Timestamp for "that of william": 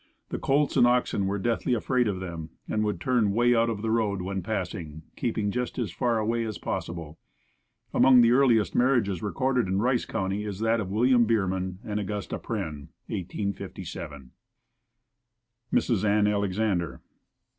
10.57-11.25